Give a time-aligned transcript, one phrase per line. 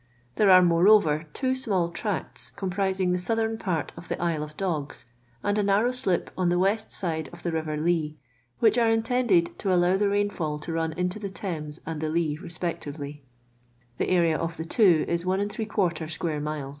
[0.01, 2.51] I There are, moreover, two small tracts.
[2.59, 2.99] c.:>n:, i)ri.
[2.99, 4.87] ,ing the southeni part of the Isle of Do ra,
[5.43, 8.17] and a narrow slip on the west side of the river Lea,!
[8.57, 12.35] which are intended to allow the raiiu'aU lo ruD into the Thames and the Lea
[12.41, 12.99] respt; cti\elv.
[12.99, 13.21] I
[13.99, 16.69] The area of the two is 1 ^ square mile.